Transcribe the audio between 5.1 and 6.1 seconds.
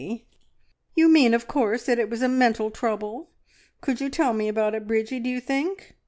do you think?